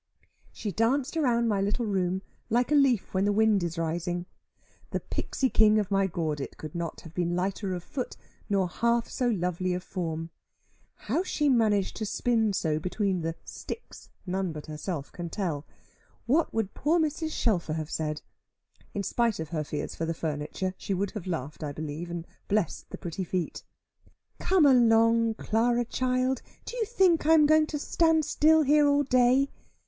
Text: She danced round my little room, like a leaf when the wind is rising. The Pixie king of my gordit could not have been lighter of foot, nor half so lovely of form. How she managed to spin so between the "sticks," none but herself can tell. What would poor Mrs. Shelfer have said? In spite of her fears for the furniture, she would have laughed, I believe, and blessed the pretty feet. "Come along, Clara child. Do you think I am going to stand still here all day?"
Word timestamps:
She 0.51 0.71
danced 0.71 1.15
round 1.15 1.47
my 1.47 1.61
little 1.61 1.85
room, 1.85 2.23
like 2.49 2.71
a 2.71 2.73
leaf 2.73 3.13
when 3.13 3.23
the 3.23 3.31
wind 3.31 3.61
is 3.61 3.77
rising. 3.77 4.25
The 4.89 4.99
Pixie 4.99 5.51
king 5.51 5.77
of 5.77 5.91
my 5.91 6.07
gordit 6.07 6.57
could 6.57 6.73
not 6.73 7.01
have 7.01 7.13
been 7.13 7.35
lighter 7.35 7.75
of 7.75 7.83
foot, 7.83 8.17
nor 8.49 8.67
half 8.67 9.07
so 9.07 9.27
lovely 9.27 9.75
of 9.75 9.83
form. 9.83 10.31
How 11.05 11.21
she 11.21 11.49
managed 11.49 11.95
to 11.97 12.07
spin 12.07 12.51
so 12.53 12.79
between 12.79 13.21
the 13.21 13.35
"sticks," 13.45 14.09
none 14.25 14.51
but 14.51 14.65
herself 14.65 15.11
can 15.11 15.29
tell. 15.29 15.67
What 16.25 16.51
would 16.51 16.73
poor 16.73 16.99
Mrs. 16.99 17.29
Shelfer 17.29 17.73
have 17.75 17.91
said? 17.91 18.23
In 18.95 19.03
spite 19.03 19.39
of 19.39 19.49
her 19.49 19.63
fears 19.63 19.93
for 19.93 20.07
the 20.07 20.15
furniture, 20.15 20.73
she 20.79 20.95
would 20.95 21.11
have 21.11 21.27
laughed, 21.27 21.63
I 21.63 21.73
believe, 21.73 22.09
and 22.09 22.25
blessed 22.47 22.89
the 22.89 22.97
pretty 22.97 23.23
feet. 23.23 23.61
"Come 24.39 24.65
along, 24.65 25.35
Clara 25.35 25.85
child. 25.85 26.41
Do 26.65 26.75
you 26.75 26.85
think 26.85 27.27
I 27.27 27.33
am 27.35 27.45
going 27.45 27.67
to 27.67 27.77
stand 27.77 28.25
still 28.25 28.63
here 28.63 28.87
all 28.87 29.03
day?" 29.03 29.51